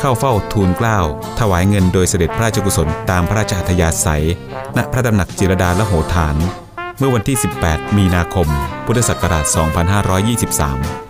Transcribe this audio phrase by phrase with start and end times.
[0.00, 0.98] เข้าเฝ้าทูลเกล้า
[1.38, 4.26] ถวายเงินโดยเสด็จพระราชกุศลตามพระราชอัธยาศัย
[4.76, 6.36] ณพระดำหนักจิรดาละโหฐาน
[6.98, 8.48] เมื่อวันที่ 18 มีนาคม
[8.86, 11.09] พุทธศักราช 2523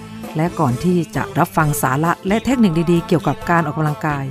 [0.35, 4.25] และก่อนที่จะรับฟังสาระและเทคนิคดีๆ เกี่ยวกับการออกกำลังกาย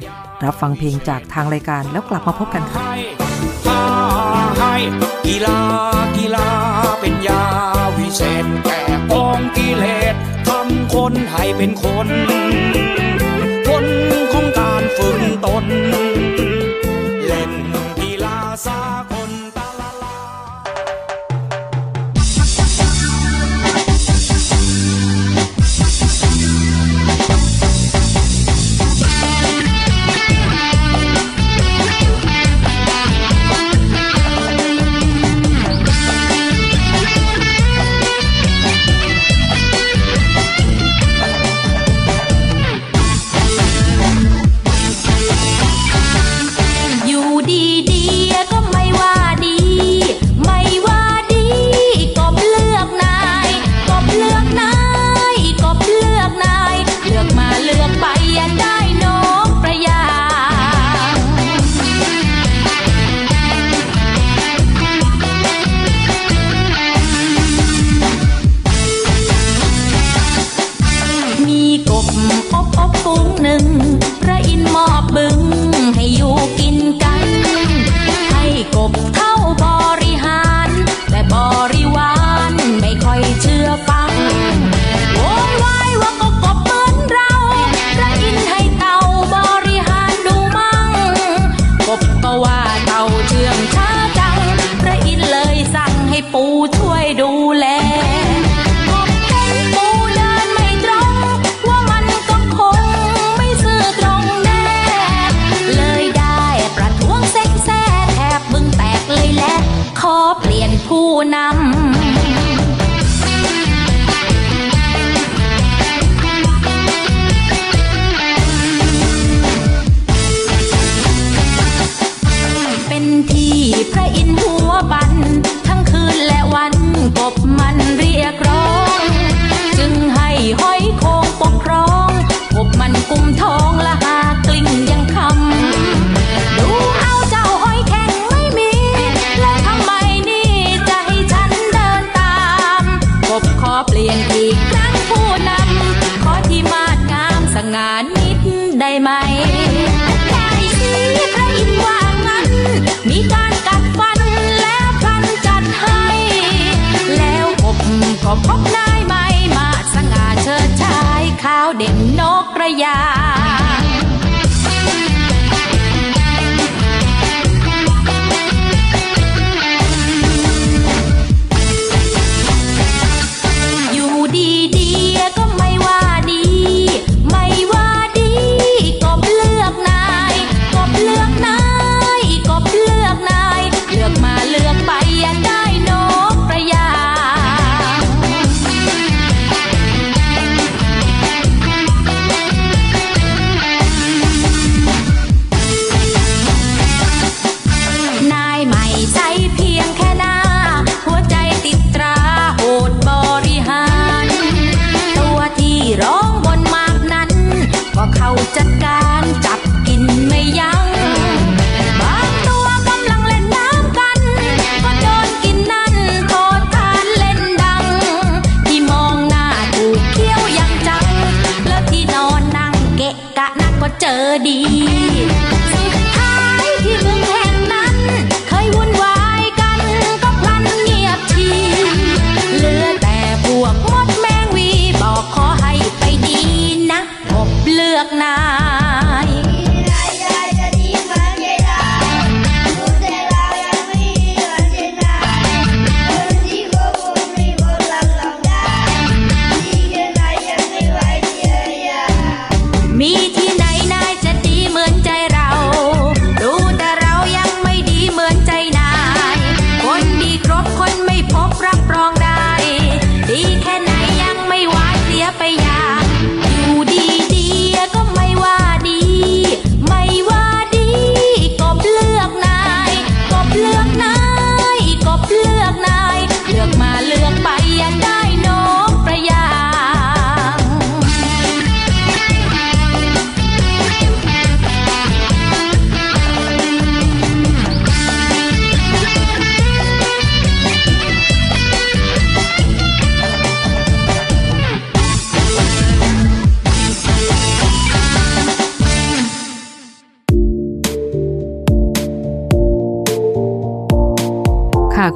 [0.45, 2.81] รับฟังเพลงจากทางรายการแล้วกลับมาพบกันค่ะ
[4.59, 4.75] ให้
[5.27, 5.61] กีฬา
[6.17, 6.49] กีฬา
[7.01, 7.45] เป็นยา
[7.99, 10.15] วิเศษแก่กองกิเลส
[10.49, 12.09] ทำคนให้เป็นคน
[13.69, 13.87] คน
[14.33, 15.65] ของการฝึกตน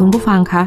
[0.01, 0.65] คุณผู้ฟังคะ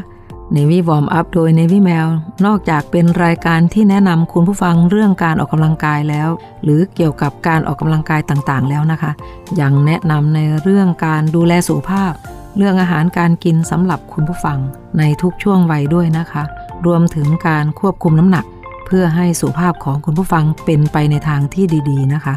[0.56, 2.08] Navy Warm Up โดย Navy Mail
[2.46, 6.28] นอกจากเป็นรายการที่แนะนำคุณผู้ฟังเรื่องการออกกำลังกายแล้ว
[6.62, 9.12] หรือเกี่ยวกับการออกกำลังกายต่างๆ แล้วนะคะ
[9.60, 12.12] ยังแนะนำในเรื่องการดูแลสุขภาพ
[12.56, 14.58] เรื่องอาหารการกินสำหรับคุณผู้ฟัง
[14.98, 16.42] ในทุกช่วงวัยด้วยนะคะ
[16.86, 18.44] รวมถึงการควบคุมน้ำหนัก
[18.86, 22.34] เพื่อให้สุขภาพของคุณผู้ฟังเป็นไปในทางที่ดี ๆ นะคะ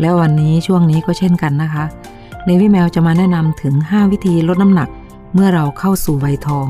[0.00, 1.84] และวันนี้ช่วงนี้ก็เช่นกันนะคะ
[2.48, 4.88] Navy Mail จะมาแนะนำถึง 5 วิธีลดน้ำหนัก
[5.34, 6.68] เมื่อเราเข้าสู่วัยทอง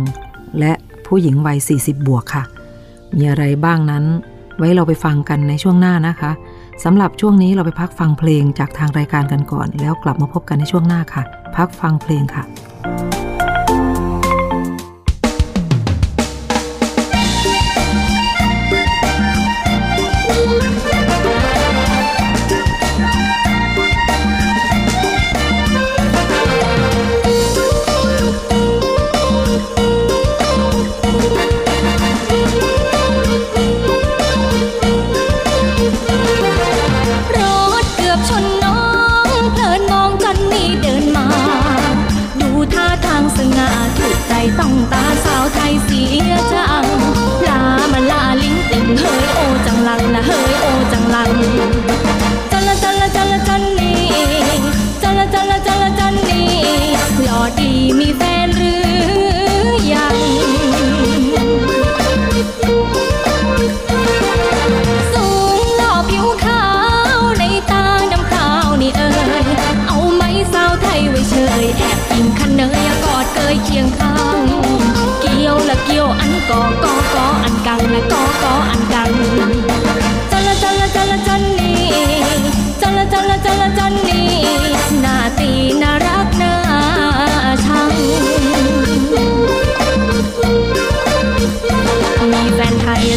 [0.58, 0.72] และ
[1.06, 2.44] ผู้หญิงวัย 40 บวกค่ะ
[3.14, 4.04] มีอะไรบ้างนั้น
[4.58, 6.30] ไว้เราไปฟังกันในช่วงหน้านะคะ
[6.84, 11.22] สำหรับช่วงนี้เราไปพักฟังเพลงจากทางรายการกันก่อน แล้วกลับมาพบกันในช่วงหน้าค่ะ
[11.56, 12.44] พักฟังเพลงค่ะ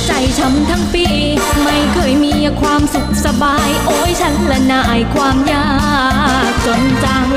[0.08, 1.06] ใจช้ำทั้งปี
[1.64, 5.68] ไม่เคยมีความสุขสบาย โอ้ยฉันละนายความยา
[6.50, 7.28] กจนจัง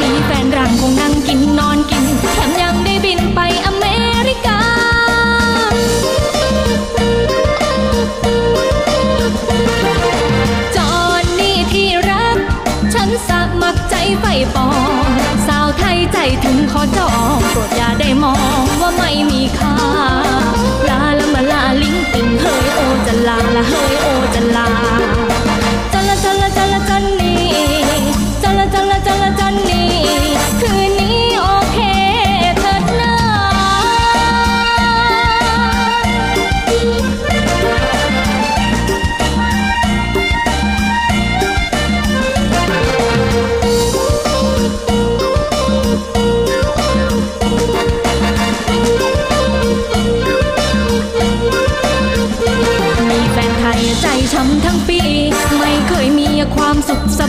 [0.00, 3.84] มีแฟนรังคงนั่งกินนอนกินแถมยังได้บินไปอเม
[4.28, 4.60] ริกา
[10.76, 12.38] จอนนี่ที่รัก
[12.94, 13.30] ฉันส
[13.60, 14.24] มัครใจไฟ
[14.56, 14.95] ปอง
[16.12, 19.74] ใจถึงขอจองโปรดอย่าได้มองว่าไม่มีค่า
[20.88, 25.15] ลาละมาลาลิงติงเฮยโอจะลาละเฮยโอจะลา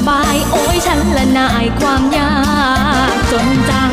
[0.08, 2.32] บาย โอ้ยฉันละนายความยา
[3.12, 3.92] กจนจัง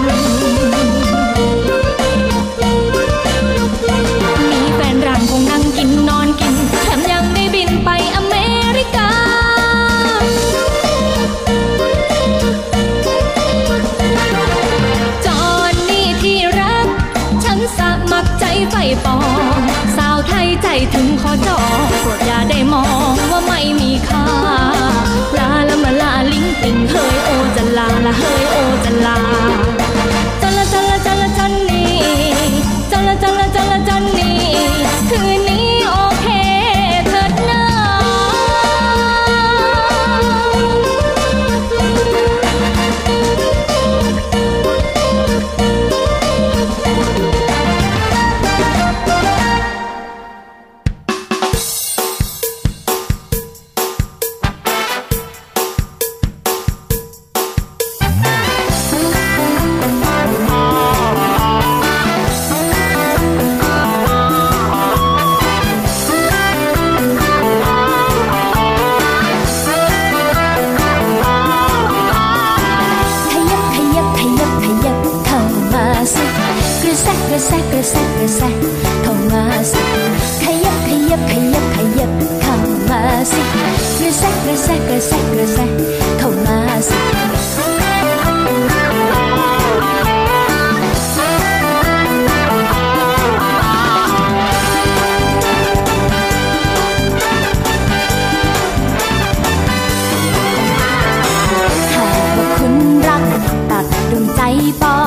[104.64, 104.66] ด
[105.02, 105.03] ว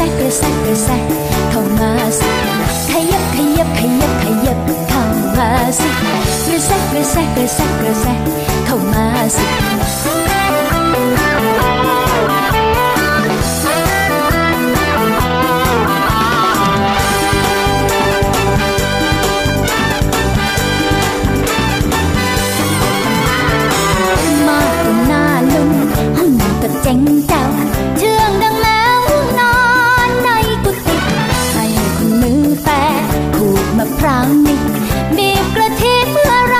[0.00, 2.28] ระแซะกระแซะกระแซะกระแซะเข้ามาสิ
[2.92, 3.40] ขยับข
[34.00, 34.60] ดมะพร้าวนิด
[35.16, 36.58] บีบกระทิเมื่อไร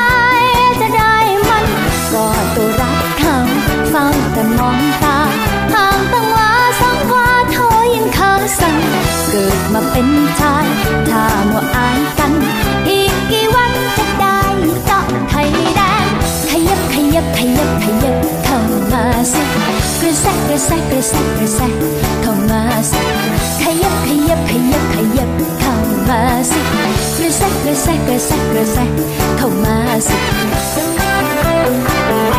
[0.80, 1.14] จะได้
[1.48, 1.66] มัน
[2.12, 3.36] ก็ตัวรักเขา
[3.90, 5.18] เฝ้าแต่มองตา
[5.72, 7.56] ห่างตั้งว่าสังวาโท
[7.94, 8.76] ยังขาสั่น
[9.28, 10.08] เกิดมาเป็น
[10.40, 10.66] ชาย
[11.10, 12.32] ถ้ามัวอายกัน
[12.88, 14.40] อีกกี่วันจะได้
[14.86, 15.42] เจาะไข่
[15.76, 16.06] แดง
[16.50, 18.58] ขยับขยับขยับขยับเข้า
[18.92, 19.42] มาสิ
[20.00, 21.68] กระแซะกระแซะกระแซะกระแซะ
[22.22, 23.00] เข้ามาสิ
[23.62, 25.49] ขยับขยับขยับขยับ
[29.36, 29.76] เข้ามา
[30.08, 30.64] สิกระ
[32.28, 32.29] แ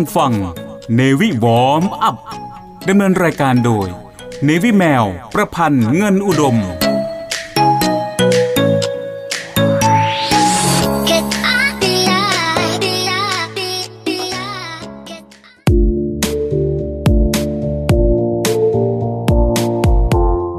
[0.00, 0.32] งฟัง
[0.94, 2.16] เนวิวอมอัพ
[2.88, 3.88] ดำเนินรายการโดย
[4.44, 5.04] เนวิแมว
[5.34, 6.56] ประพันธ์เงินอุดม
[11.10, 13.46] Get out the eye, the eye,
[14.06, 14.84] the eye.
[15.08, 15.24] Get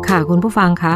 [0.07, 0.95] ค่ะคุณผู้ฟังคะ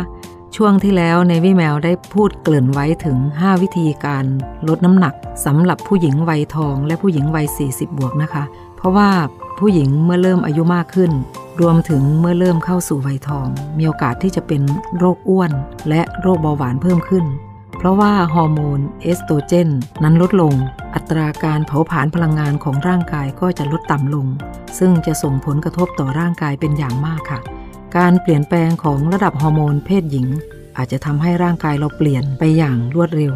[0.55, 4.25] ช่วงที่แล้วในวิแมวได้พูดเกริ่นไว้ถึง 5 วิธีการ
[4.67, 5.13] ลดน้ำหนัก
[5.45, 8.43] สำหรับผู้หญิงวัยทองและผู้หญิงวัย 40 บวกนะคะ
[8.77, 9.09] เพราะว่า
[9.59, 11.12] ผู้หญิงเมื่อเริ่มอายุมากขึ้น
[11.62, 13.47] รวมถึงเมื่อเริ่มเข้าสู่วัยทอง
[13.77, 14.62] มีโอกาสที่จะเป็น
[14.97, 15.51] โรคอ้วน
[15.89, 17.25] และโรคเบาหวานเพิ่มขึ้น
[17.77, 19.69] เพราะว่าฮอร์โมนเอสโตรเจน
[20.03, 20.53] นั้นลดลง
[20.95, 24.27] อัตราการเผาผลาญพลังงานของร่างกายก็จะลดต่ำลง
[24.79, 27.41] ซึ่งจะส่งผลกระทบต่อร่างกายเป็นอย่างมากค่ะ
[27.97, 30.27] การเปลี่ยนแปลงของระดับฮอร์โมนเพศหญิง
[30.77, 33.33] อาจจะทำให้ร่างกายเราเปลี่ยนไปอย่างรวดเร็ว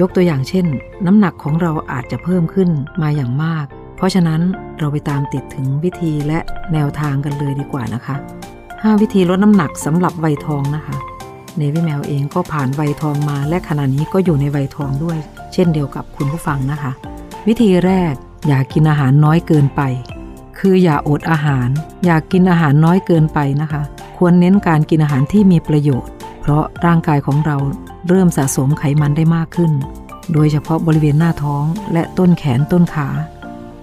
[0.00, 0.66] ยกตัวอย่างเช่น
[1.06, 2.70] น้ำหนักของเราอาจจะเพิ่มขึ้น
[3.02, 4.40] มาอย่างมาก เพราะฉะนั้น
[4.78, 6.38] เราไปตามติดถึงวิธีและ
[6.72, 8.14] แนวทางกันเลยดีกว่านะคะ
[8.58, 10.96] 5 วิธีลดน้ำหนักสำหรับวัยทองนะคะ
[11.56, 15.18] เนวิแมวเองก็ผ่านวัยทองมาและขณะนี้ก็อยู่ในวัยทองด้วย
[15.52, 16.92] เช่นเดียวกับคุณผู้ฟังนะคะ
[17.48, 18.14] วิธีแรก
[18.46, 19.82] อย่ากินอาหารน้อยเกินไป
[20.64, 21.68] คืออย่าอดอาหาร
[22.04, 23.82] อย่ากินอาหารน้อยเกินไปนะคะ
[24.18, 27.56] ควรเน้นการกินอาหารที่มีประโยชน์ เพราะร่างกายของเรา
[28.08, 29.72] เริ่มสะสมไขมันได้มากขึ้น
[30.32, 33.08] โดยเฉพาะบริเวณหน้าท้องและต้นแขนต้นขา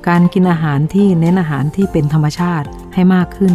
[0.07, 3.53] การกินอาหารที่เน้นอาหารที่เป็นธรรมชาติให้มากขึ้น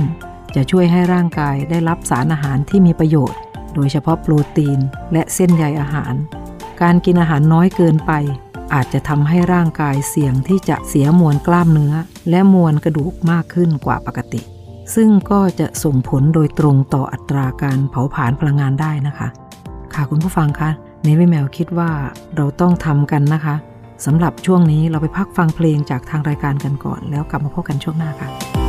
[0.54, 3.40] จะช่วยให้ร่างกายได้รับสารอาหารที่มีประโยชน์
[3.74, 4.78] โดยเฉพาะโปรตีน
[5.12, 6.14] และเส้นใยอาหาร
[6.82, 8.12] การกินอาหารน้อยเกินไป
[8.72, 11.94] อาจจะทำให้ร่างกายเสี่ยงที่จะเสียมวลกล้ามเนื้อ
[12.30, 14.40] และมวลกระดูกมากขึ้นกว่าปกติ
[14.94, 19.28] ซึ่งก็จะส่งผลโดยตรงต่ออัตราการเผาผลาญพลังงานได้นะคะ
[19.94, 20.70] ค่ะคุณผู้ฟังคะ
[21.02, 21.90] เนวิแมวคิดว่า
[22.36, 23.54] เราต้องทำกันนะคะ
[24.04, 28.63] สำหรับช่วงนี้เราไปพักฟังเพลงจากทางรายการกันก่อน แล้วกลับมาพบกันช่วงหน้าค่ะ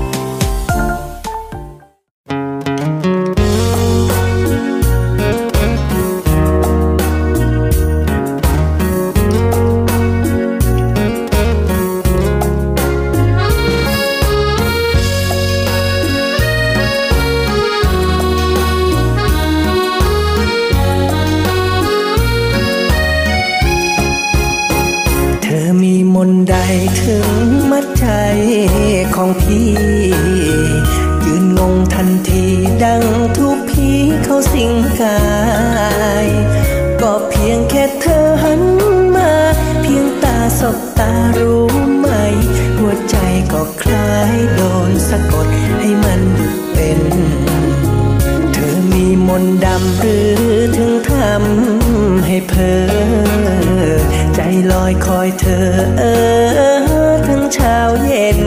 [55.65, 56.03] เธอเอ
[57.09, 58.41] อทั้งเช้าเย็น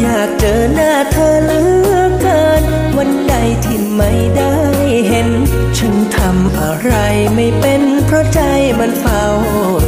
[0.00, 2.64] อยากเจอหน้าเธอเหลือเกิน
[2.96, 4.54] วันใดที่ไม่ได้
[5.08, 5.28] เห็น
[5.78, 6.92] ฉันทำอะไร
[7.34, 8.40] ไม่เป็นเพราะใจ
[8.78, 9.24] มันเฝ้า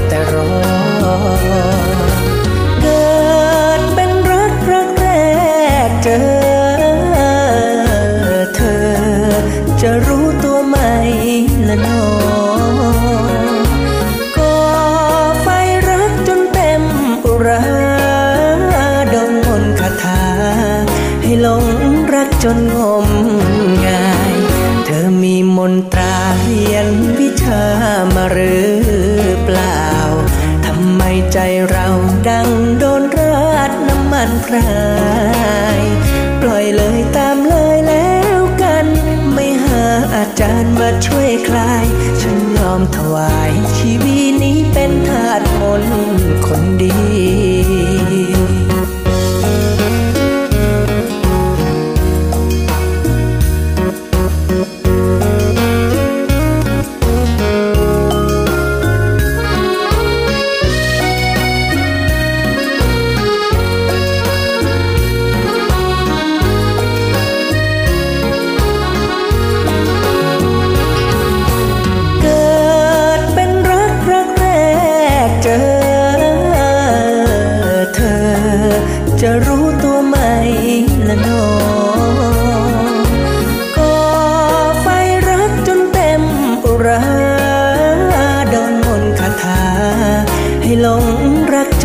[0.08, 0.52] แต่รอ
[2.82, 3.08] เกิ
[3.78, 5.08] ดเป็นรักรักแร
[5.88, 6.20] กเจอ
[8.56, 8.88] เธอ
[9.80, 10.17] จะรู้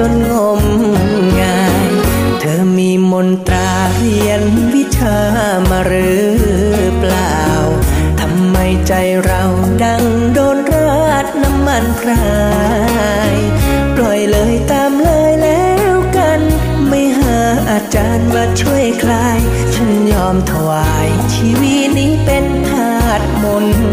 [0.09, 0.63] นงม
[1.41, 1.89] งาย
[2.39, 4.41] เธอมีมนตราเรียน
[4.73, 5.17] วิชา
[5.69, 6.31] มาหรือ
[6.99, 7.39] เปล่า
[8.19, 8.93] ทำไมใจ
[9.25, 9.43] เรา
[9.83, 12.27] ดังโดนราดน้ำมันพรา
[13.31, 13.33] ย
[13.95, 16.41] ปล่อยเลยตามเลยแล้วกัน
[16.87, 17.37] ไม่หา
[17.69, 19.39] อาจารย์มาช่วยคลาย
[19.73, 23.85] ฉันยอมถวายชีวิตนี้เป็นทาสมนต์ค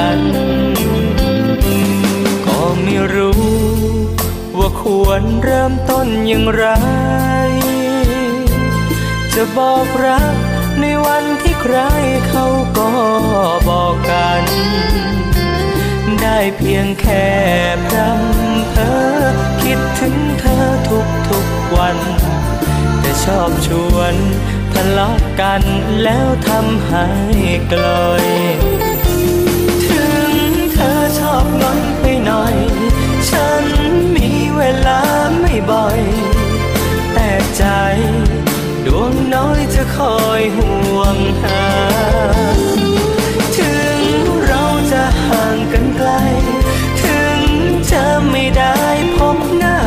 [0.00, 0.20] กัน
[2.46, 3.42] ก็ไม่รู้
[4.58, 6.64] ว่าควรเริ่มต้นอย่างไร
[9.34, 10.34] จะบอกรัก
[10.80, 11.76] ในวันที่ใคร
[12.28, 12.46] เขา
[12.78, 12.90] ก็
[13.68, 14.42] บอกกัน
[16.22, 17.28] ได้เพียงแค่
[17.86, 18.90] พรำเพอ
[19.62, 21.98] คิดถึงเธอทุกทุกวัน
[23.00, 24.14] แต่ชอบชวน
[24.72, 25.62] ทะเลาะกัน
[26.02, 27.06] แล้วทำให้
[27.72, 28.26] กลอย
[32.30, 32.58] หน่อย
[33.30, 33.64] ฉัน
[34.16, 35.00] มีเวลา
[35.40, 36.00] ไม่บ่อย
[37.12, 37.64] แต่ใจ
[38.86, 41.64] ดวงน้อยจะคอยห่วงหา
[43.56, 43.98] ถึง
[44.46, 46.10] เราจะห่างกันไกล
[47.02, 47.38] ถึง
[47.92, 48.76] จะไม่ได้
[49.16, 49.78] พบหน้า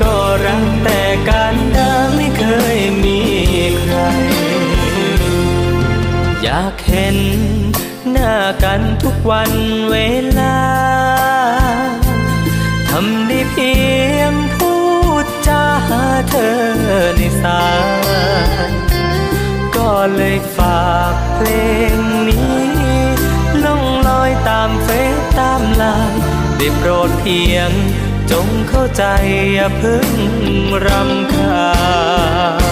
[0.00, 2.44] ก็รักแต่การดาไม่เค
[2.76, 3.20] ยมี
[3.80, 3.96] ใคร
[6.42, 7.18] อยากเห็น
[8.10, 8.34] หน้า
[8.64, 9.50] กันทุกวัน
[9.90, 9.96] เว
[10.38, 10.56] ลา
[13.52, 13.74] เพี
[14.16, 14.74] ยงพู
[15.24, 15.64] ดจา
[16.28, 16.58] เธอ
[17.16, 17.64] ในสา
[18.68, 18.70] ย
[19.76, 21.48] ก็เลยฝากเพล
[21.96, 22.60] งนี้
[23.64, 26.22] ล่องลอยตามเฟซตามไลน์
[26.56, 27.70] ได้โปรดเพียง
[28.30, 29.04] จงเข้าใจ
[29.54, 30.10] อย่าเพิ่ง
[30.86, 31.68] รำคา
[32.68, 32.69] ญ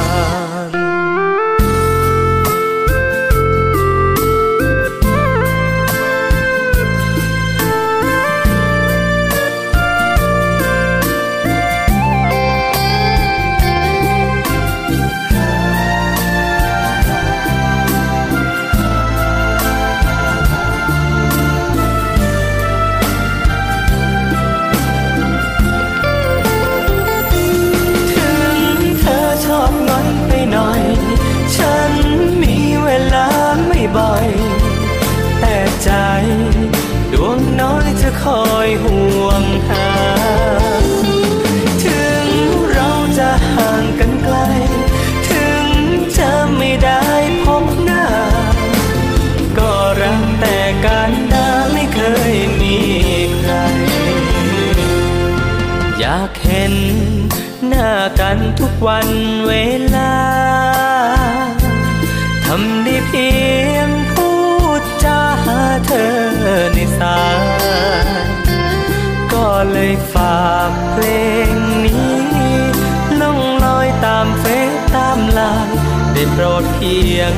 [77.18, 77.34] ยง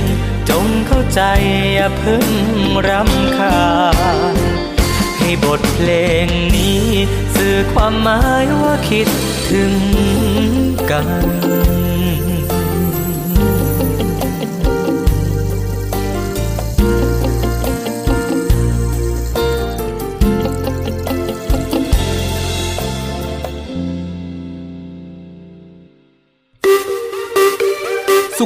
[0.50, 1.20] จงเข้าใจ
[1.74, 2.28] อย่าเพิ่ง
[2.88, 3.60] รำคา
[4.34, 4.36] ญ
[5.18, 5.90] ให้บทเพล
[6.26, 6.84] งนี้
[7.34, 9.08] สื่อความหมายว่าคิด
[9.50, 9.74] ถึง
[10.90, 11.08] กัน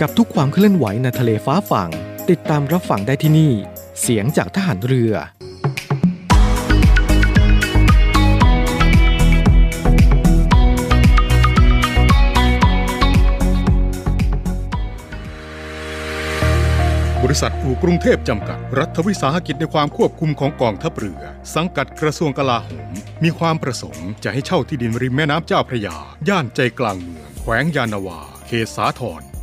[0.00, 1.90] กับทุกความเคลื่อนไหวในทะเลฟ้าฝั่ง
[2.30, 3.52] ติดตามรับฟังได้ที่นี่
[4.00, 5.14] เสียงจากทหารเรือ
[17.22, 21.22] บริษัทอู่กรุงเทพจำกัด รัฐวิสาหกิจในความควบคุมของกองทัพเรือ
[21.54, 22.90] สังกัดกระทรวงกลาโหม
[23.22, 25.96] มีความประสงค์จะให้เช่าที่ดินริมแม่น้ำเจ้าพระยา
[26.28, 29.22] ย่านใจกลางเมือง แขวงยานาวา เขตสาทร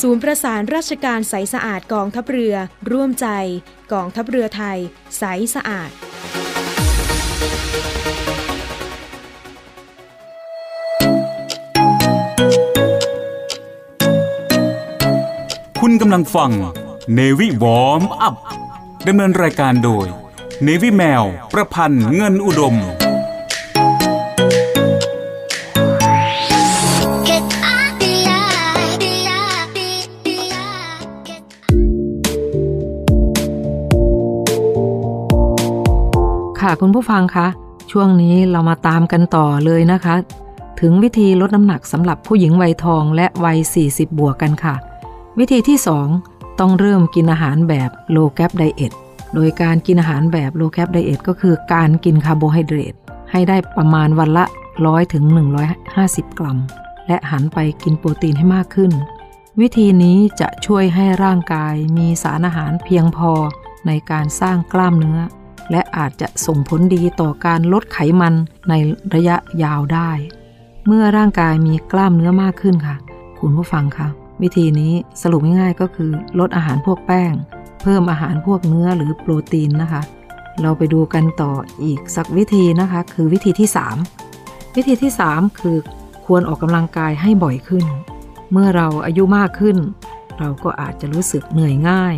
[0.00, 2.54] ศูนย์ประสานราชการใสสะอาดกองทัพเรือ
[2.90, 3.26] ร่วมใจ
[3.92, 4.78] กองทัพเรือไทย
[5.18, 5.24] ใส
[5.54, 5.90] สะอาด
[15.80, 16.52] คุณกำลังฟัง
[17.14, 18.34] เนวิวอมอัพ
[19.08, 20.06] ดำเนินรายการโดย
[20.62, 22.76] เนวิแมว ประพันธ์เงินอุดม
[36.72, 37.46] ค่ะคุณผู้ฟังคะ
[37.90, 40.14] ช่วงนี้เรามาตามกันต่อเลยนะคะ
[40.80, 43.58] ถึงวิธีลดน้ำหนักสำหรับผู้หญิงวัยทองและวัย
[43.88, 44.74] 40 บวกกันค่ะ
[45.38, 45.78] วิธีที่
[46.18, 48.92] 2 ต้องเริ่มกินอาหารแบบ low carb diet
[49.34, 52.94] โดยการกินอาหารแบบ low carb diet ก็คือการกินคาร์โบไฮเดรต
[53.30, 54.44] ให้ได้ประมาณวันละ
[54.80, 55.24] 100ถึง
[55.82, 56.58] 150 กรัม
[57.06, 58.92] และหันไปกินโปรตีนให้มากขึ้น
[59.60, 63.32] วิธีนี้จะช่วยให้ร่างกายมีสารอาหารเพียงพอ
[63.86, 65.20] ในการสร้างกล้ามเนื้อ
[65.70, 68.34] และอาจจะส่งผลดีต่อการลดไขมัน
[68.68, 68.74] ใน
[69.14, 70.10] ระยะยาวได้
[70.86, 72.96] เมื่อร่างกายมีกล้ามเนื้อมากขึ้นค่ะ
[73.40, 74.08] คุณผู้ฟังคะ
[74.42, 77.32] วิธีนี้สรุปง่ายๆก็คือลดอาหารพวกแป้ง
[77.82, 80.02] เพิ่มอาหารพวกเนื้อหรือโปรตีนนะคะ
[80.62, 83.68] เราไปดูกันต่ออีกสักวิธีนะคะ คือวิธีที่
[84.22, 85.76] 3 วิธีที่ 3 คือ
[86.26, 87.86] ควรออกกำลังกายให้บ่อยขึ้น
[88.52, 89.76] เมื่อเราอายุมากขึ้น
[90.38, 92.16] เราก็อาจจะรู้สึกเหนื่อยง่าย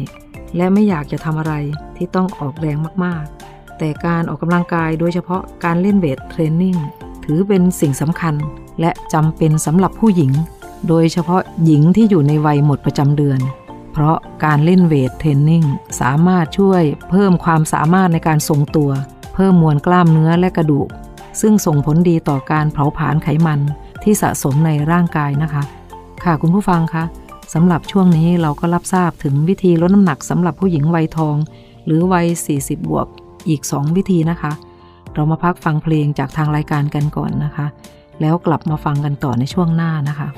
[0.57, 1.55] และไม่อยากจะทำอะไร
[1.97, 6.77] ที่ต้องออกแรงมากๆ แต่การออกกำลังกายโดยเฉพาะการเล่นเวทเทรนนิ่ง
[7.25, 8.35] ถือเป็นสิ่งสำคัญ
[8.81, 10.33] และจำเป็นสำหรับผู้หญิง
[10.89, 13.41] โดยเฉพาะหญิงที่อยู่ในวัยหมดประจำเดือน
[13.93, 15.65] เพราะการเล่นเวทเทรนนิ่ง
[16.01, 18.91] สามารถช่วยเพิ่มความสามารถในการทรงตัว
[19.35, 20.89] เพิ่มมวลกล้ามเนื้อและกระดูก
[21.41, 23.61] ซึ่งส่งผลดีต่อการเผาผลาญไขมัน
[24.03, 25.63] ที่สะสมในร่างกายนะคะ
[26.25, 27.05] ค่ะคุณผู้ฟังคะ
[27.53, 31.37] สำหรับช่วงนี้เราก็รับทราบถึงวิธีลดน้ำหนักสำหรับผู้หญิงวัยทอง
[31.85, 32.27] หรือวัย
[32.57, 33.07] 40 บวก
[33.49, 34.53] อีก 2 วิธีนะคะ
[35.15, 37.67] เรามาพักฟังเพลงจากทางรายการกันก่อนนะคะ
[38.21, 40.29] แล้วกลับมาฟังกันต่อในช่วงหน้านะคะ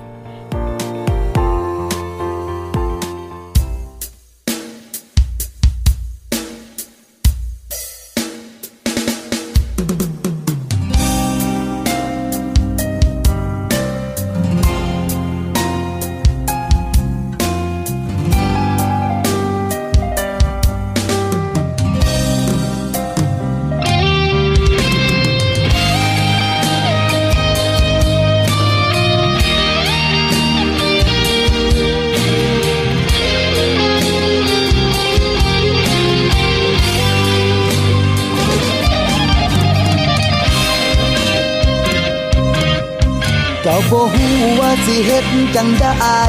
[44.97, 46.21] สิเฮ็ดจังได้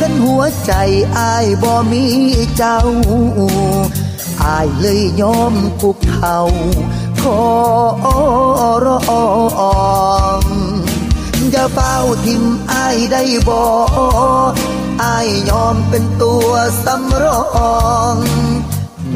[0.00, 0.72] กันหัวใจ
[1.18, 2.04] อายบ่มี
[2.56, 2.78] เจ้า
[4.42, 6.38] อายเลยยอมคุกเข่า
[7.20, 7.40] ขอ
[8.84, 9.00] ร้อ
[10.40, 10.44] ง
[11.50, 12.42] อย่าเฝ้าทิม
[12.72, 13.60] อายได้บ่
[15.02, 16.50] อายยอมเป็นตัว
[16.84, 17.42] สำรอ
[18.14, 18.16] ง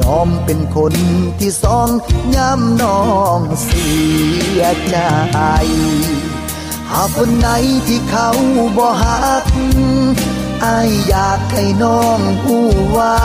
[0.01, 0.95] ยอมเป็นคน
[1.41, 1.89] ที่สอง
[2.35, 3.01] ย้ำน้อ
[3.39, 3.89] งเสี
[4.59, 7.49] ยใจากวันไหน
[7.87, 8.29] ที่เขา
[8.77, 9.45] บ่หัก
[10.65, 13.17] อายอยากให้น้องผู้ว่า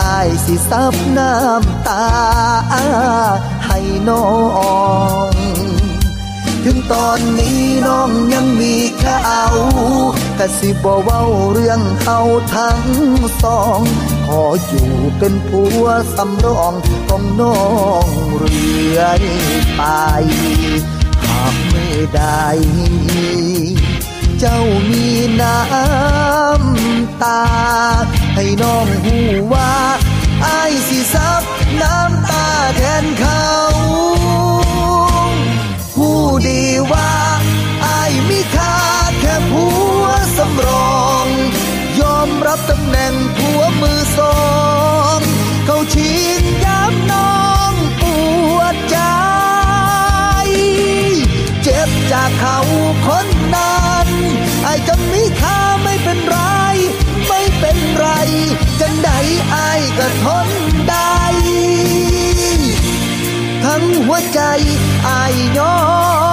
[0.00, 2.06] อายสิซับน้ำตา
[3.66, 3.78] ให้
[4.08, 4.26] น้อ
[5.30, 5.32] ง
[6.64, 9.42] ถึงตอนนี้น้องยังมีเขา
[10.38, 12.20] กะสิบ่เว้าเรื่องเขา
[12.54, 12.80] ทั้ง
[13.42, 13.80] สอง
[14.26, 15.84] ขออยู่เป็นผัว
[16.16, 16.74] สำรอง
[17.08, 17.60] ของน้อ
[18.04, 19.22] งเรื่อย
[19.76, 19.82] ไป
[21.24, 21.77] หาก
[22.14, 22.46] ได้
[24.38, 25.08] เจ้ามี
[25.40, 27.42] น้ำตา
[28.34, 29.16] ให้น้องหู
[29.52, 29.72] ว่า
[30.46, 31.42] อายสิซับ
[31.82, 33.48] น้ำตาแทนเขา
[35.96, 36.10] หู
[36.48, 37.10] ดีว่า
[37.84, 38.76] อายมีค่า
[39.20, 39.66] แค่ผั
[40.00, 40.04] ว
[40.36, 41.26] สำรอง
[42.00, 44.38] ยอมรับตำแหน่งผัวมือสอ
[45.16, 45.18] ง
[45.66, 47.47] เขาชิงย้ำน้อง
[51.88, 52.58] บจากเขา
[53.06, 54.08] คนนั้น
[54.64, 56.38] ไอ้จนมีค่าไม่เป็นไร
[57.28, 58.06] ไม่เป็นไร
[58.80, 59.10] จังใด
[59.50, 60.48] ไอ้ก็ทน
[60.88, 61.20] ได้
[63.64, 64.40] ทั้งหัวใจ
[65.04, 65.74] ไอ้ายยอ
[66.26, 66.27] ม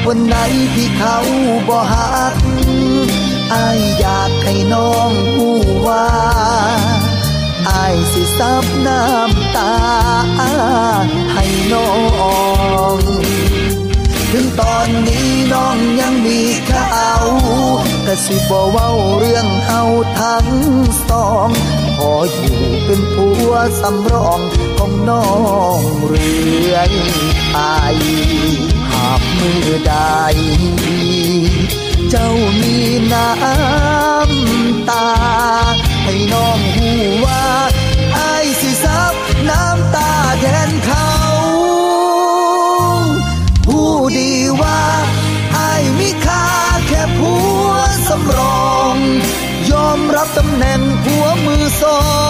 [0.00, 0.36] หากวันไหน
[0.74, 1.18] ที่เขา
[1.68, 2.34] บ่หัก
[3.52, 6.06] อายอยากให้น้องผู้ว่า
[7.68, 9.74] อายสิซับน้ำตา
[11.32, 11.90] ให้น้อ
[12.94, 12.98] ง
[14.32, 17.12] ถึงตอนนี้น้องยังมีเขา
[18.06, 19.82] กะสิบ่เว้าเรื่องเฮา
[20.18, 20.46] ทั้ง
[21.08, 21.48] สอง
[21.96, 24.40] ขออยู่เป็นผัวสำรอง
[24.76, 25.28] ของน้อ
[25.78, 26.90] งเรื่อย
[27.50, 29.94] ไปากมือใด
[32.10, 32.76] เจ้ามี
[33.12, 35.08] น้ำตา
[36.04, 36.90] ให้น้องหู
[37.24, 37.44] ว่า
[38.14, 39.14] ไอ้ายสิซับ
[39.50, 40.10] น้ำตา
[40.40, 41.10] แทนเขา
[43.66, 44.80] ผู้ดีว่า
[45.54, 46.46] ไอ้มีค่า
[46.86, 47.34] แค่ผั
[47.64, 47.68] ว
[48.08, 48.96] สำรอง
[49.70, 52.29] ยอมรับตำแหน่งผัวมือสอง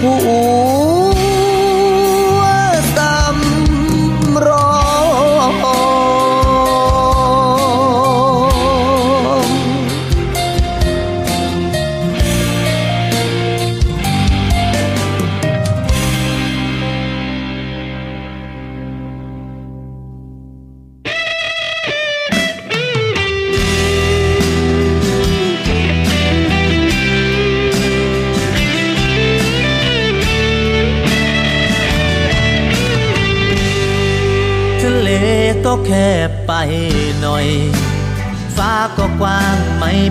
[0.00, 0.47] เป็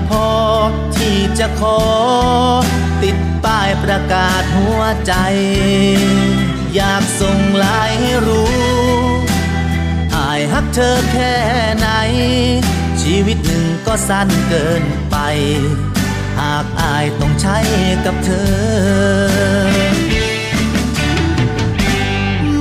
[0.09, 0.29] พอ
[0.97, 1.79] ที่จะขอ
[3.03, 5.13] ติดป้ายประกาศหัวใจ
[6.75, 8.55] อยากส่งไลายให้รู้
[10.15, 11.33] อายฮักเธอแค่
[11.77, 11.87] ไหน
[13.01, 15.15] ชีวิตหนึ่งก็สั้นเกินไป
[16.39, 17.57] หากอายต้องใช้
[18.05, 19.97] กับเธอ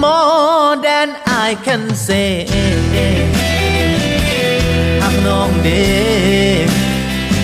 [0.03, 1.09] more than
[1.47, 2.31] I can say
[5.03, 5.69] หักน้องเด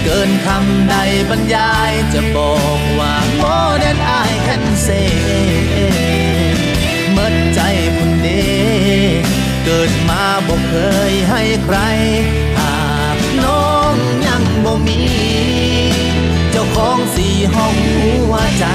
[0.05, 0.95] เกินคำใด
[1.31, 5.11] บรรยายจะบอกว่า more than I can say
[7.13, 7.61] เมื่อใจ
[7.97, 8.29] คุณเด
[9.65, 10.75] เกิดมาบอกเค
[11.11, 11.79] ยให้ใคร
[12.59, 12.77] หา
[13.17, 13.95] กน้อง
[14.27, 15.03] ยังบ่มี
[16.51, 18.67] เจ้าของสี่ห้องหัวใจ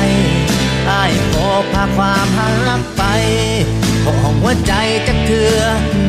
[0.89, 3.03] อายขอพาความหักไป
[4.03, 4.73] ของหัวใจ
[5.07, 5.59] จักเถือ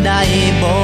[0.04, 0.20] ได้
[0.62, 0.74] บ่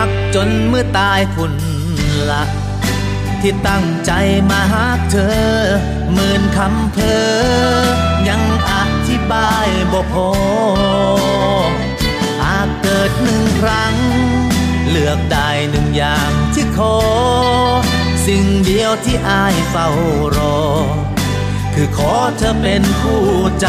[0.00, 1.54] หักจนเมื่อตายพุ่น
[2.30, 2.42] ละ
[3.40, 4.12] ที่ตั้งใจ
[4.50, 5.38] มาหาเธอ
[6.12, 7.26] หมื่นคำเพอ
[8.28, 8.72] ยังอ
[9.08, 10.30] ธิบายบ่พอ
[12.42, 13.94] อาจเกิดหนึ่งครั้ง
[14.88, 16.96] เลือกได้หนึ่งอย่างที่ขอ
[18.26, 19.88] สิ่งเดียวที่อายเฝ้า
[20.36, 20.58] รอ
[21.74, 23.26] คือขอเธอเป็นคู่
[23.60, 23.68] ใจ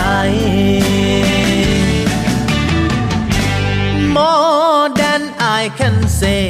[4.19, 5.21] More than
[5.59, 6.43] I can say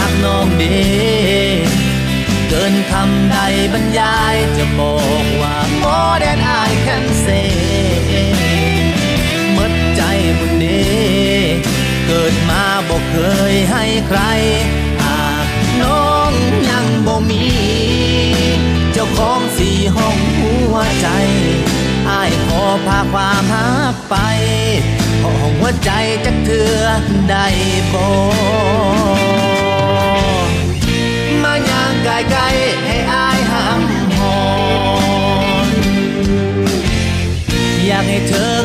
[0.00, 0.64] หักน้องเด
[2.48, 3.36] เกินคำใด
[3.72, 7.93] บรรยายจะบอกว่า More than I can say
[22.86, 24.14] พาความหักไป
[25.22, 25.90] ห้องหัวใจ
[26.24, 26.82] จักเถือ
[27.30, 27.46] ได้
[27.92, 28.06] บ่
[31.42, 32.42] มาย่างกายไกล
[32.86, 33.82] ให้อายห้าม
[34.16, 34.38] หอ
[35.66, 35.68] น
[37.86, 38.63] อยากให้เธอ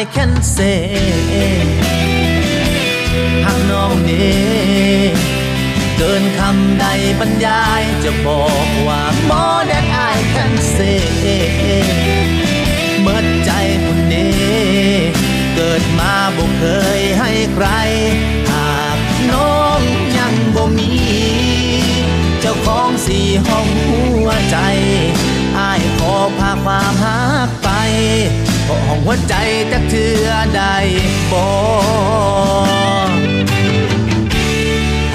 [0.00, 0.80] I can say
[3.44, 4.30] หากน้องเน่
[5.98, 6.86] เกินคำใด
[7.20, 11.00] บรรยายจะบอกว่า More than I can say
[13.02, 13.50] เมื่อใจ
[13.84, 14.28] คนเน่
[15.54, 16.64] เกิดมาบ่เค
[16.98, 17.66] ยให้ใคร
[18.50, 18.98] หาก
[19.30, 19.80] น้อง
[20.16, 20.90] ยังบ่มี
[22.40, 24.56] เจ้าของสี่ห้องหัวใจ
[25.58, 27.18] อายขอพาความหั
[28.66, 29.34] กไปขอห้องหัวใจ
[29.72, 30.76] จักเทือได้
[31.30, 31.44] บ่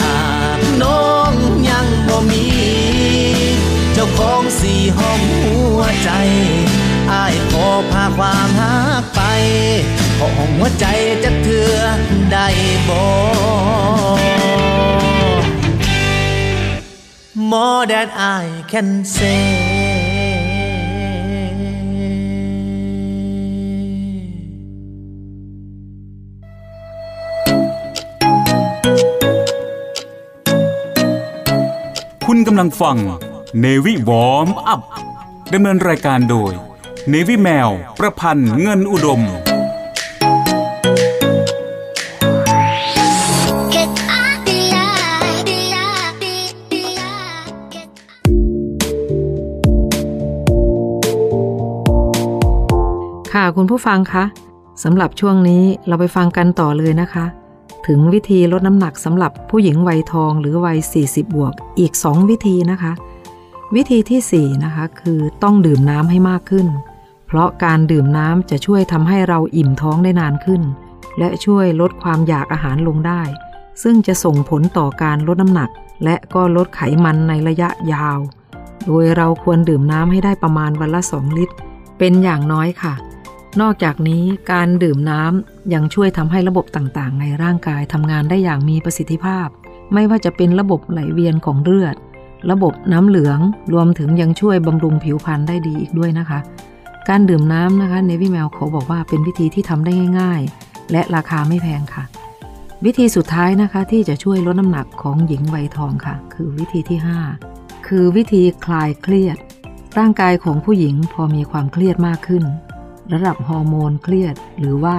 [0.02, 0.24] หา
[0.60, 1.34] กน้อง
[1.70, 2.46] ยังบ่มี
[3.94, 6.12] เจ้าของสี่ห้องหัวใจ
[7.12, 9.22] อายขอพาความหักไป
[10.18, 10.86] ขอห้องหัวใจ
[11.24, 11.76] จักเทือ
[12.32, 12.48] ได้
[12.88, 13.02] บ่
[17.52, 19.71] more than I can say คุณกำ
[32.62, 33.00] ลังฟัง
[33.60, 34.82] เนวิวอมอัพ
[35.54, 36.52] ดำเนินรายการโดย
[37.10, 39.22] เนวิแมว ประพันธ์เงินอุดม
[53.34, 54.24] ค่ะคุณผู้ฟังคะ
[54.84, 57.41] สำหรับช่วงนี้เราไปฟังกันต่อเลยนะคะ
[57.88, 62.94] ถึงวิธีลดน้ำหนักสำหรับผู้หญิงวัยทองหรือวัย 40 บวกอีก 2 วิธีนะคะ
[63.76, 66.68] วิธีที่ 4 นะคะ คือต้องดื่มน้ำให้มากขึ้น
[67.28, 70.62] เพราะการดื่มน้ำจะช่วยทำให้เราอิ่มท้องได้นานขึ้น
[71.20, 73.22] และช่วยลดความอยากอาหารลงได้
[73.84, 75.70] ซึ่งจะส่งผลต่อการลดน้ำหนัก
[76.04, 78.18] และก็ลดไขมันในระยะยาว
[78.86, 81.56] โดยเราควรดื่มน้ำให้ได้ประมาณวันละ 2 ลิตร
[81.98, 82.94] เป็นอย่างน้อยค่ะ
[83.60, 89.48] นอกจากนี้การดื่มน้ำยังช่วยทำให้ระบบต่างๆ ในร่างกายทำงานได้อย่างมีประสิทธิภาพ
[89.94, 91.96] ไม่ว่าจะเป็นระบบไหลเวียนของเลือด
[92.52, 93.40] ระบบน้ำเหลือง
[93.74, 96.40] รวมถึงยังช่วยบำรุงผิวพรรณได้ดีอีกด้วยนะคะ
[97.10, 102.04] การดื่มน้ำนะคะเนวี่แมวเขาบอกว่าเป็นวิธีที่ทำได้ง่าย ๆ และราคาไม่แพงค่ะ
[102.86, 107.00] วิธีสุดท้ายนะคะที่จะช่วยลดน้ำหนักของหญิงวัยทองค่ะ คือวิธีที่
[107.44, 109.38] 5 คือวิธีคลายเครียด
[109.98, 112.44] ร่างกายของผู้หญิงพอมีความเครียดมากขึ้น
[113.14, 114.98] ระดับฮอร์โมนเครียด หรือว่า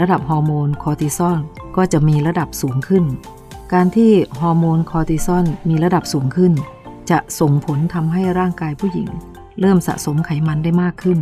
[0.00, 1.38] ระดับฮอร์โมนคอร์ติซอล
[1.76, 3.04] ก็จะมีระดับสูงขึ้น
[3.72, 6.52] การที่ฮอร์โมนคอร์ติซอลมีระดับสูงขึ้น
[7.10, 9.08] จะส่งผลทำให้ร่างกายผู้หญิง
[9.60, 11.18] เริ่มสะสมไขมันได้มากขึ้น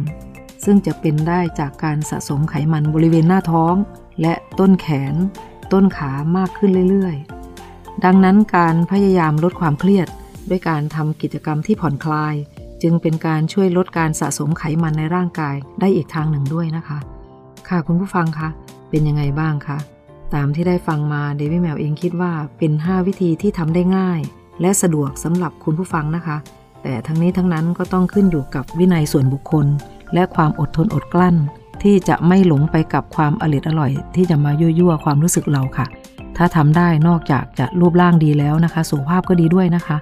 [0.64, 3.74] ซึ่งจะเห็นได้จากการสะสมไขมันบริเวณหน้าท้อง
[4.20, 5.14] และต้นแขน
[5.72, 10.08] ต้นขามากขึ้นเรื่อยๆ ดังนั้นการพยายามลดความเครียด
[10.50, 12.34] ด้วยการทำกิจกรรมที่ผ่อนคลาย
[12.82, 16.98] จึงเป็นการช่วยลดการสะสมไขมันในร่างกายได้อีกทางหนึ่งด้วยนะคะ
[17.68, 18.48] ค่ะคุณผู้ฟังคะ
[18.90, 19.78] เป็นยังไงบ้างคะ
[20.34, 24.20] ตามที่ได้ฟังมาเดวิแมวเองคิดว่าเป็น 5 วิธีที่ทำได้ง่าย
[24.60, 26.36] และสะดวกสำหรับคุณผู้ฟังนะคะ
[26.82, 29.66] แต่ทั้งนี้ทั้งนั้นก็ต้องขึ้นอยู่กับวินัยส่วนบุคคล
[30.14, 31.36] และความอดทนอดกลั้น
[31.82, 35.86] ที่จะไม่หลงไปกับความอร่อยอร่อย ที่จะมายั่วๆความรู้สึกเราค่ะ
[36.36, 39.96] ถ้าทำได้นอกจากจะรูปร่างดีแล้วนะคะ สุขภาพก็ดีด้วยนะคะ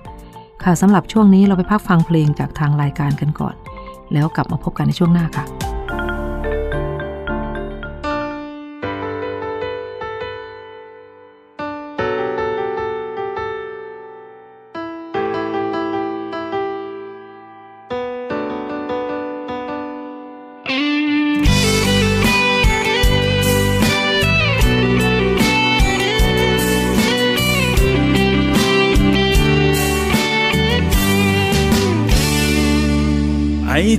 [0.65, 3.55] ค่ะสำหรับช่วงนี้เราไปพักฟังเพลงจากทางรายการกันก่อน
[4.13, 5.45] แล้วกลับมาพบกันในช่วงหน้าค่ะ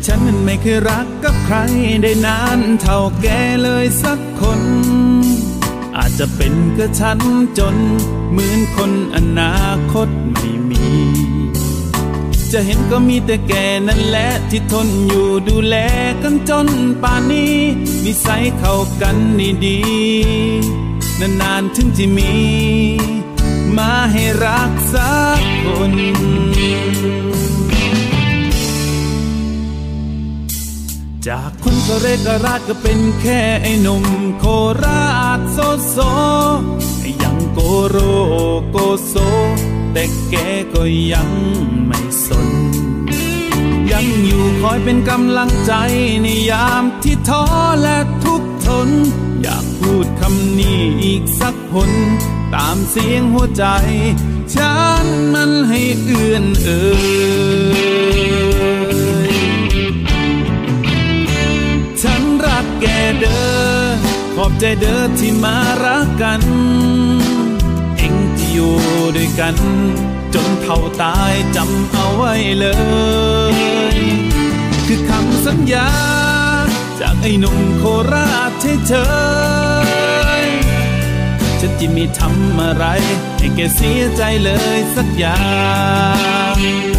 [0.08, 1.56] ฉันมันไม่เคยรักกับใคร
[2.04, 3.28] ได้นานเท่าแก
[3.64, 4.62] เลยสักคน
[5.98, 7.20] อาจจะเป็นก็ฉัน
[7.58, 7.76] จน
[8.32, 9.56] เหมือนคนอนา
[9.92, 10.86] คตไม่มี
[12.52, 13.54] จะเห็นก็มีแต่แก
[13.88, 15.76] นั่นแหละที่ทนอยู่ดูแล
[16.22, 16.68] กันจน
[17.02, 17.56] ป่านนี้
[18.06, 19.80] นิสัยเข้ากันนี่ดี
[21.42, 22.32] นานๆถึงจะมี
[31.94, 34.06] ก็เรกราดก็เป็นแค่ไอ้หนุ่ม
[34.40, 34.46] โค
[34.84, 35.06] รา
[35.38, 35.58] ชโซ
[35.90, 35.98] โซ
[37.02, 37.98] ไอยังโกโร
[38.72, 38.78] โก
[39.08, 39.16] โซ
[39.94, 40.36] แต่แก
[40.74, 40.84] ก็
[41.14, 41.30] ยัง
[41.88, 42.50] ไม่สน
[43.92, 45.74] ยังอยู่คอยเป็นกำลังใจ
[46.22, 47.44] ในยามที่ท้อ
[47.82, 48.90] และทุกข์ทน
[49.42, 51.92] อยากพูดคำนี้อีกสักผล
[52.56, 53.66] ตามเสียงหัวใจ
[54.56, 56.86] ฉันมันให้เอื่อนเอ่
[58.30, 58.31] ย
[62.82, 62.86] แก
[63.20, 63.88] เด้อ
[64.36, 66.42] ขอบใจเด้อที่มารักกัน
[67.98, 68.74] เองที่อยู่
[69.16, 69.56] ด้วยกัน
[70.34, 72.68] จนเท่าตายจำเอาไว้เล
[73.96, 73.98] ย
[74.88, 75.90] คือคำสัญญา
[77.00, 78.94] จากไอ้หนุ่มโคราชเฉ
[80.42, 80.44] ย
[81.60, 82.86] ฉันจะไม่ทำอะไร
[83.38, 85.42] ให้แกเสียใจเลยสักอย่า
[86.56, 86.91] ง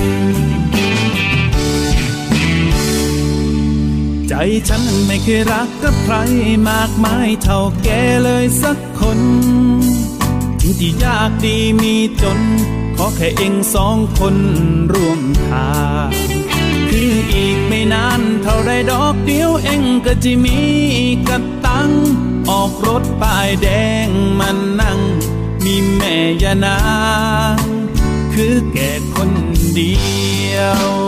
[4.35, 6.17] ใจฉันไม่เคยรักกับใคร
[6.71, 7.89] มากมายเท่าแก
[8.25, 9.21] เลยสักคน
[10.61, 12.39] ถึงที่ยากดีมีจน
[12.97, 14.37] ขอแค่เองสองคน
[14.93, 15.73] ร่วมทา
[16.07, 16.09] ง
[16.91, 20.59] คืออีกไม่นานเท่าไรดอกเดียวเองก็จะมี
[21.29, 21.91] กระตัง
[22.51, 23.69] ออกรถป้ายแด
[24.07, 24.09] ง
[24.41, 25.01] มันนั่ง
[25.65, 26.81] มีแม่ยานา
[27.55, 27.57] ง
[28.35, 29.31] คือแก่คน
[29.75, 29.95] เดี
[30.55, 31.02] ยว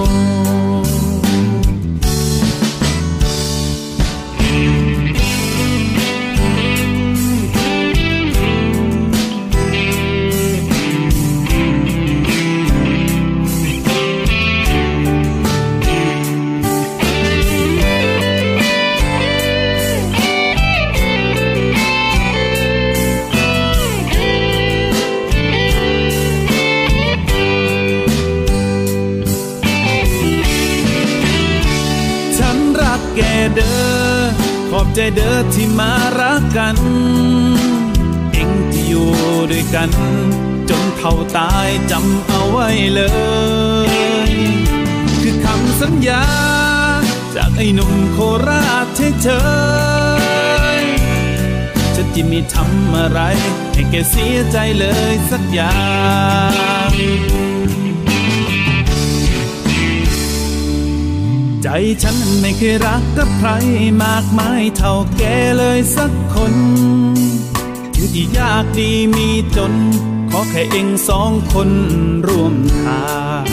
[35.36, 36.76] อบใจเด้อที่มารักกัน
[38.32, 39.08] เองที่อยู่
[39.50, 39.90] ด้วยกัน
[40.68, 43.02] จนเท่าตายจำเอาไว้เล
[43.88, 44.32] ย
[45.20, 46.24] คือคำสัญญา
[47.34, 48.18] จากไอ้หนุ่มโค
[48.48, 48.86] ราช
[49.22, 49.28] เฉ
[50.82, 53.20] ยๆฉันจะไม่ทำอะไร
[53.72, 55.76] ให้แกเสียใจเลยสักอย่า
[56.88, 57.53] ง
[62.02, 63.50] ฉันนั้นไม่เคยรักกับใคร
[64.04, 65.22] มากมายเท่าแก
[65.58, 66.54] เลยสักคน
[67.94, 69.72] ถึงที่ยากดีมีจน
[70.30, 71.70] ขอแค่เองสองคน
[72.26, 73.04] ร่วมทา
[73.40, 73.44] ง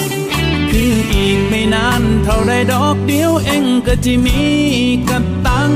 [0.72, 4.39] คืออีกไม่นานเท่าไรดอกเดียวเองก็จะมี
[5.09, 5.72] กระตัง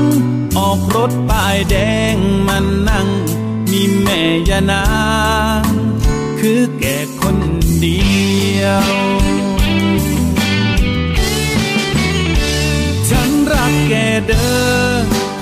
[0.58, 1.76] ออกรถป้ายแด
[2.14, 2.16] ง
[2.48, 3.08] มันนั่ง
[3.70, 4.86] มีแม่ยานา
[5.60, 5.64] ง
[6.40, 7.36] คือแก่คน
[7.80, 8.00] เดี
[8.60, 9.05] ยว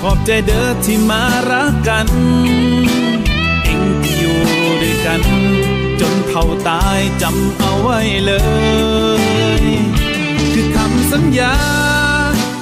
[0.07, 2.07] ขอบใจเด้อที่มารักกัน
[3.63, 4.39] เองที่อยู่
[4.81, 5.21] ด้วยกัน
[5.99, 8.33] จนเท่าตายจำเอาไว้เล
[9.63, 9.65] ย
[10.53, 11.55] คือคำสัญญา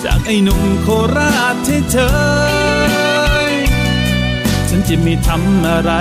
[0.03, 0.87] จากไอ้หนุ่มโค
[1.17, 1.55] ราช
[1.91, 1.97] เฉ
[3.51, 3.53] ย
[4.69, 5.91] ฉันจะไม่ทำอะไร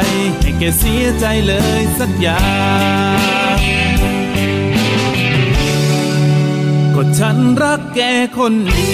[0.41, 2.43] ให้แกเสียใจเลยสักอย่า
[3.57, 3.59] ง
[6.95, 8.01] ก็ฉันรักแก
[8.39, 8.93] คนเดี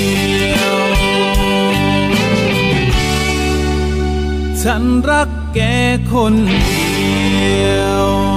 [0.54, 1.07] ยว
[4.62, 5.60] ฉันรักแก
[6.12, 6.34] คน
[6.94, 8.27] เดียว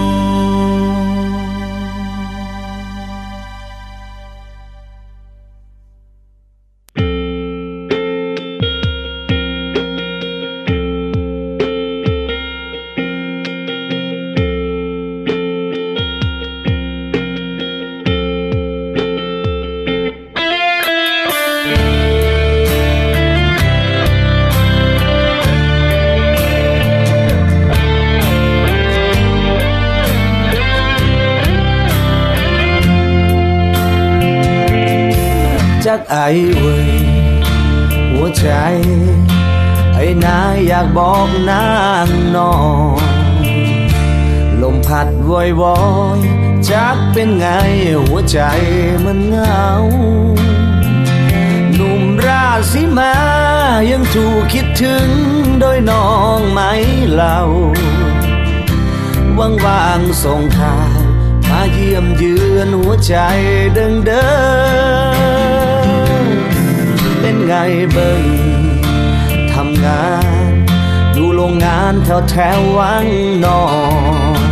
[72.32, 73.08] แถววัง
[73.46, 73.64] นอ
[74.40, 74.52] น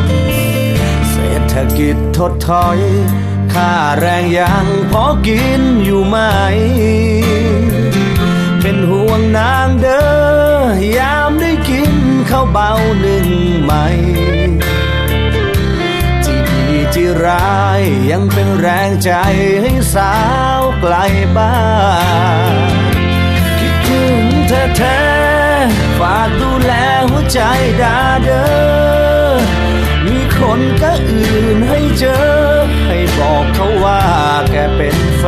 [1.12, 2.80] เศรษฐกิจถดถอย
[3.54, 6.18] ค่าแรงยังพอกินอยู่ไหม
[8.62, 10.04] เป็นห่วงนางเด้
[10.90, 11.94] อยามได้กิน
[12.30, 13.28] ข้าวเบาหนึ่ง
[13.64, 13.74] ไหม
[16.26, 16.64] จีดี
[16.94, 19.12] จีร้ายยังเป็นแรงใจ
[19.62, 20.16] ให้สา
[20.60, 20.96] วไกล
[21.38, 21.56] บ้า
[22.54, 22.56] น
[23.60, 25.39] คิดถึงแท้
[26.00, 26.74] ฝากดูแล
[27.10, 27.42] หัวใจ
[27.82, 28.44] ดาเดอ
[30.06, 32.20] มีคนก็อื่นให้เจอ
[32.88, 34.04] ให้บอกเขาว่า
[34.52, 35.24] แกเป็นแฟ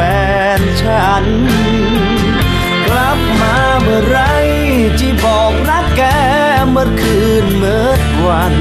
[0.57, 1.25] นฉัน
[2.87, 4.19] กลับมาเมื่อไร
[4.99, 6.03] ที่บอกรักแก
[6.69, 7.89] เมื่อคืนเมื่อ
[8.27, 8.55] วัน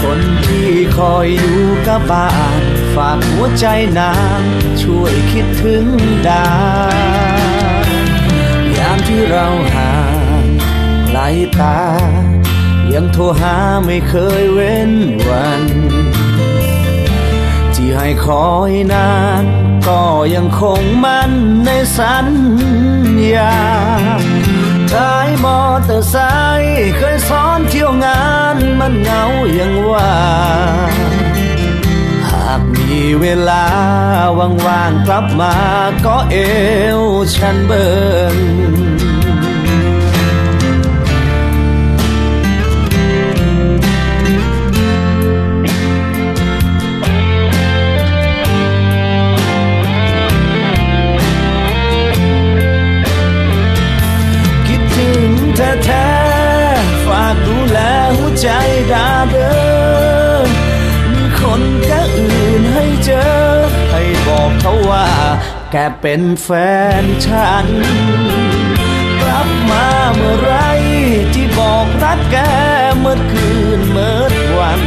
[0.00, 2.30] คนที่คอยอยู่กับบ้า
[2.60, 2.62] น
[2.94, 3.66] ฝากหัวใจ
[3.98, 4.42] นาง
[4.82, 5.84] ช่วยคิดถึง
[6.28, 6.46] ดา
[8.78, 10.05] ยามที่เราหา
[11.26, 11.78] งไกลตา
[12.94, 13.56] ยังโทรหา
[13.86, 14.92] ไม่เคยเว้น
[15.28, 15.62] วัน
[17.74, 19.12] ที่ให้คอยนา
[19.42, 19.44] น
[19.88, 20.02] ก็
[20.34, 21.32] ยังคงมั่น
[21.64, 22.28] ในสัญ
[23.34, 23.56] ญา
[24.92, 26.16] ท้ายมอเตอร์ไซ
[26.60, 29.22] ค์เคยซ้อนเที่ยวงานมันเหงา
[29.54, 30.12] อย่างว่า
[32.30, 33.66] หากมีเวลา
[34.66, 35.54] ว่างๆกลับมา
[36.06, 36.36] ก็เอ
[37.00, 37.02] ว
[37.36, 37.86] ฉันเบิ
[38.34, 38.36] ง
[58.40, 58.48] ใจ
[58.92, 59.50] ดาเดิ
[60.46, 60.48] น
[61.12, 63.26] มีคนก็อื่นให้เจอ
[63.90, 65.08] ให้บอกเขาว่า
[65.72, 66.48] แกเป็นแฟ
[67.02, 67.66] นฉัน
[69.20, 70.54] กลับมาเมื่อไร
[71.34, 72.36] ที่บอกรักแก
[72.98, 74.80] เมื่อคืนเมื่อวัน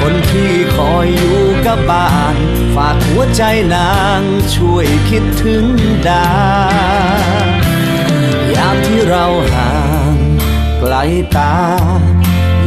[0.00, 2.36] คนที่คอยอยู่กับบ้าน
[2.74, 3.42] ฝากหัวใจ
[3.74, 4.22] นาง
[4.54, 5.64] ช่วยคิดถึง
[6.08, 6.28] ดา
[8.54, 9.72] ยามที่เราห่า
[10.14, 10.16] ง
[10.78, 10.94] ไกล
[11.36, 11.54] ตา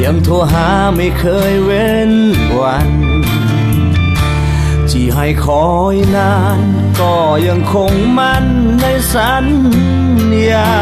[0.04, 2.12] ยังโทรหาไม่เคยเว้น
[2.60, 2.90] วัน
[4.90, 6.62] ที่ให้คอยนาน
[7.00, 7.16] ก็
[7.48, 8.46] ยังคงมั่น
[8.82, 9.46] ในสัญ
[10.50, 10.74] ญา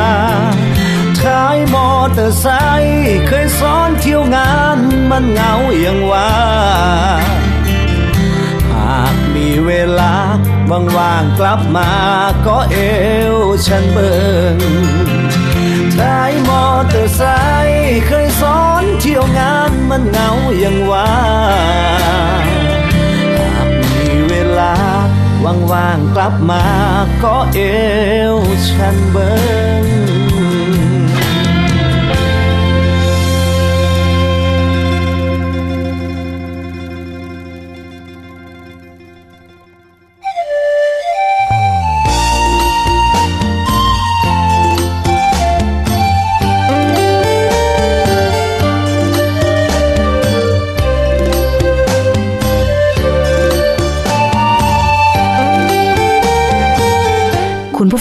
[1.19, 2.47] ท้ายมอเตอร์ไซ
[2.81, 6.33] ค์เคยซ้อนเที่ยวงานมันเหงาอย่างว่า
[8.71, 10.13] หากมีเวลา
[10.97, 11.91] ว่างๆกลับมา
[12.47, 12.77] ก็เอ
[13.33, 13.35] ว
[13.67, 14.19] ฉันเบิ่
[14.55, 14.57] ง
[15.95, 17.21] ท้ายมอเตอร์ไซ
[17.65, 18.66] ค์เคยซ้อน
[18.99, 20.29] เที่ยวงานมันเหงา
[20.59, 21.11] อย่างว่า
[23.55, 24.75] หากมีเวลา
[25.71, 26.63] ว่างๆกลับมา
[27.23, 27.59] ก็เอ
[28.33, 28.37] ว
[28.69, 29.31] ฉันเบิ
[29.83, 30.06] ง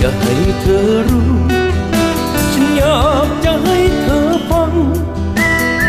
[0.00, 1.32] จะให้เธอรู้
[2.52, 4.72] ฉันอยากจะให้เธอฟัง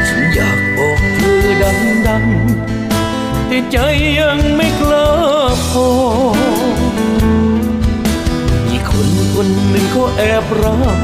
[0.07, 1.39] ฉันอยากบอกเธอ
[2.07, 3.78] ดังๆแต่ใจ
[4.20, 5.09] ยังไม่กล้า
[5.70, 5.88] พอ
[8.68, 10.99] มีคนคนหนึ่งเขาแอบรัก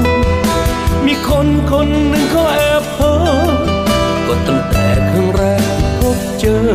[1.06, 3.16] มีคนคนหนึ่งเขาแอบเพ้อ
[4.28, 5.64] ก็ตั้งแต่ครั้งแรก
[6.00, 6.68] พบเจอ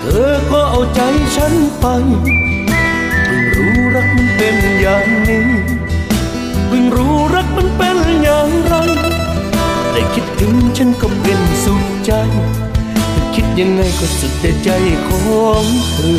[0.00, 1.00] เธอก็เอาใจ
[1.36, 1.86] ฉันไป
[4.38, 5.48] เป็นอย่างนี้
[6.68, 8.74] เพิ่งรู้รักมันเป็นอย่างไร
[9.90, 12.12] แต่คิดถึงฉันก็เป็นสุขใจ
[13.12, 14.68] แต่คิดยังไงก็สุดแต่ใจ
[15.06, 16.18] ของเธอ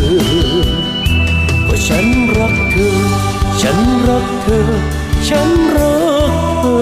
[1.68, 2.06] ก็ฉัน
[2.38, 2.98] รักเธอ
[3.62, 4.70] ฉันรักเธอ
[5.28, 5.96] ฉันรั
[6.32, 6.80] กเธอ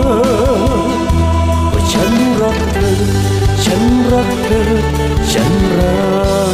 [1.73, 2.91] ว่าฉันรักเธอ
[3.65, 4.69] ฉันรักเธอ
[5.31, 5.95] ฉันรั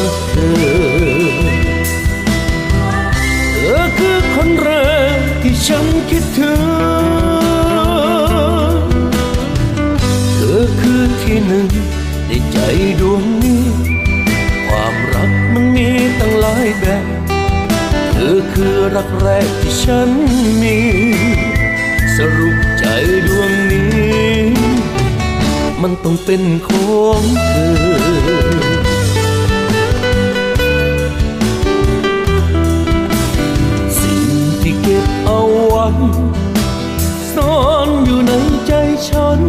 [0.09, 0.35] กเธ
[1.11, 1.12] อ
[4.33, 4.69] คนแร
[5.17, 6.61] กที่ฉันคิดถึง
[10.35, 11.67] เธอคือที่หนึ่ง
[12.27, 12.57] ในใจ
[12.99, 13.63] ดวงนี้
[14.67, 17.05] ความรักมันมีตั้งหลายแบบ
[18.13, 20.09] เธอคือรักแรกที่ฉัน
[20.61, 20.77] มี
[22.15, 22.85] สรุปใจ
[23.27, 24.35] ดวงนี้
[25.81, 26.69] มันต้องเป็นข
[27.01, 27.53] องเธ
[28.71, 28.72] อ
[35.83, 35.95] อน
[37.33, 37.55] ซ่อ
[37.87, 38.31] นอยู่ใน
[38.67, 38.71] ใจ
[39.07, 39.39] ฉัน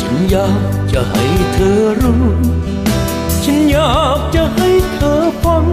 [0.00, 0.62] ฉันอยาก
[0.92, 2.24] จะให้เธอรู้
[3.44, 5.64] ฉันอยากจะให้เธอฟัง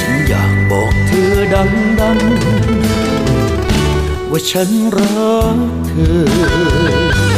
[0.00, 5.92] ฉันอยากบอกเธอดังๆว่าฉันรักเธ
[7.26, 7.29] อ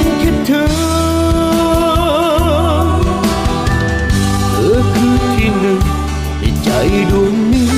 [0.00, 0.66] คิดถึงเธอ
[4.54, 4.78] คือ
[5.34, 5.80] ที่หนึ่ง
[6.38, 6.70] ในใจ
[7.10, 7.72] ดวงนี้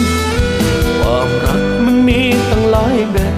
[0.98, 2.20] ความรักมันมี
[2.50, 3.36] ตั้งหลายแบบ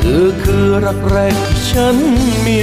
[0.00, 1.96] เธอคือรักแรกที่ฉัน
[2.46, 2.60] มี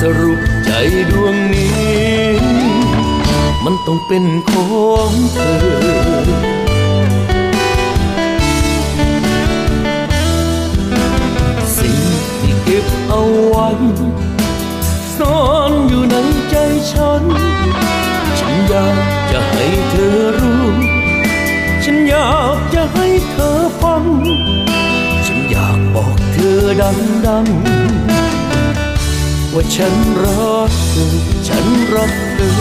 [0.00, 0.70] สรุปใจ
[1.10, 1.72] ดวงนี้
[3.64, 6.51] มันต้องเป็นของเธอ
[13.14, 13.68] เอาไว้
[15.16, 15.38] ซ่อ
[15.70, 16.16] นอยู่ใน
[16.50, 16.56] ใจ
[16.92, 17.22] ฉัน
[18.38, 18.98] ฉันอยาก
[19.32, 20.64] จะให้เธอรู้
[21.84, 24.04] ฉันอยากจะให้เธอฟัง
[25.26, 31.14] ฉันอยากบอกเธอดังๆว่าฉันรักเธอ
[31.48, 32.52] ฉันรักเธอ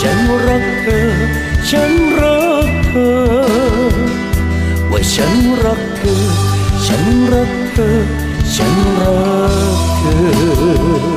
[0.00, 1.08] ฉันรักเธอ
[1.70, 3.14] ฉันรักเธอ
[4.90, 5.32] ว่าฉัน
[5.64, 6.24] รักเธอ
[6.86, 9.12] ฉันรักเธอ ฉันรั
[9.74, 10.02] กเธ
[11.08, 11.11] อ